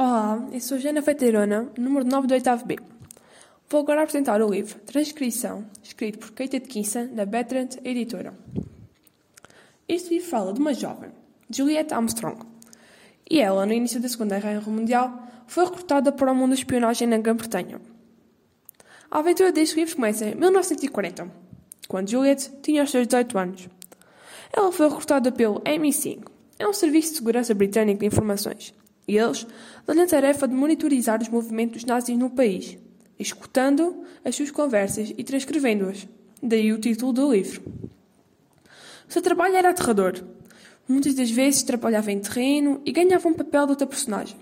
[0.00, 2.78] Olá, eu sou Jana Feiteirona, número 9 do 8 B.
[3.68, 8.32] Vou agora apresentar o livro Transcrição, escrito por Kate Atkinson, da Bertrand Editora.
[9.88, 11.10] Este livro fala de uma jovem,
[11.50, 12.46] Juliette Armstrong,
[13.28, 17.08] e ela, no início da Segunda Guerra Mundial, foi recrutada para o mundo da espionagem
[17.08, 17.80] na Grã-Bretanha.
[19.10, 21.28] A aventura deste livro começa em 1940,
[21.88, 23.68] quando Juliette tinha os seus 18 anos.
[24.52, 26.22] Ela foi recrutada pelo MI5,
[26.56, 28.72] é um serviço de segurança britânico de informações,
[29.16, 29.46] eles
[29.86, 32.76] dão-lhe a tarefa de monitorizar os movimentos nazis no país,
[33.18, 36.06] escutando as suas conversas e transcrevendo-as.
[36.42, 37.62] Daí o título do livro.
[39.08, 40.22] O seu trabalho era aterrador.
[40.86, 44.36] Muitas das vezes trabalhava em terreno e ganhava um papel de outra personagem.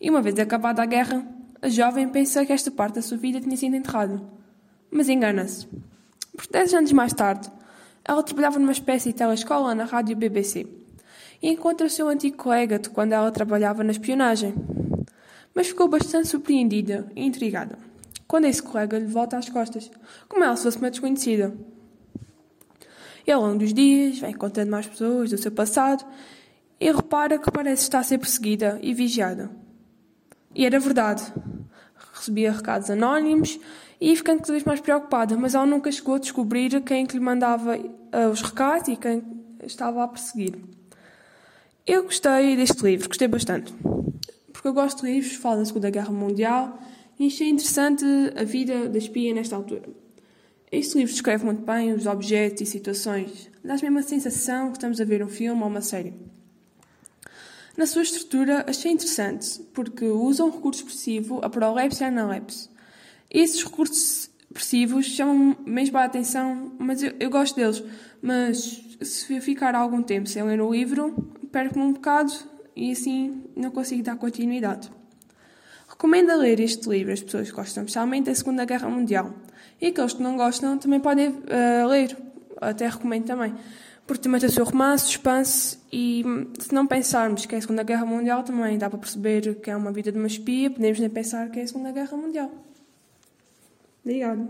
[0.00, 1.26] E uma vez acabada a guerra,
[1.60, 4.22] a jovem pensa que esta parte da sua vida tinha sido enterrada.
[4.90, 5.66] Mas engana-se.
[6.36, 7.50] Por dez anos mais tarde,
[8.04, 10.85] ela trabalhava numa espécie de telescola na rádio BBC
[11.42, 14.54] e encontra o seu antigo colega de quando ela trabalhava na espionagem.
[15.54, 17.78] Mas ficou bastante surpreendida e intrigada
[18.26, 19.90] quando esse colega lhe volta às costas,
[20.28, 21.54] como ela se fosse uma desconhecida.
[23.26, 26.04] E ao longo dos dias vai encontrando mais pessoas do seu passado
[26.78, 29.50] e repara que parece estar a ser perseguida e vigiada.
[30.54, 31.24] E era verdade.
[32.14, 33.58] Recebia recados anónimos
[34.00, 37.14] e ia ficando cada vez mais preocupada, mas ela nunca chegou a descobrir quem que
[37.14, 39.22] lhe mandava uh, os recados e quem
[39.62, 40.75] estava a perseguir.
[41.86, 43.72] Eu gostei deste livro, gostei bastante.
[44.52, 46.82] Porque eu gosto de livros que falam da Segunda Guerra Mundial
[47.16, 49.88] e achei interessante a vida da espia nesta altura.
[50.72, 55.00] Este livro descreve muito bem os objetos e situações, dá-nos mesmo a sensação que estamos
[55.00, 56.12] a ver um filme ou uma série.
[57.76, 62.68] Na sua estrutura, achei interessante, porque usa um recurso expressivo, a prolepse e a analepse.
[63.30, 67.84] Esses recursos expressivos chamam mesmo a atenção, mas eu, eu gosto deles.
[68.20, 72.30] Mas se eu ficar algum tempo sem ler o livro, perco-me um bocado
[72.76, 74.92] e assim não consigo dar continuidade.
[75.88, 79.32] Recomendo a ler este livro às pessoas que gostam, especialmente da Segunda Guerra Mundial.
[79.80, 82.14] E aqueles que não gostam também podem uh, ler,
[82.60, 83.54] até recomendo também.
[84.06, 86.22] Porque também tem o seu romance, suspense, e
[86.58, 89.76] se não pensarmos que é a Segunda Guerra Mundial, também dá para perceber que é
[89.76, 92.52] uma vida de uma espia, podemos nem pensar que é a Segunda Guerra Mundial.
[94.04, 94.46] Obrigada.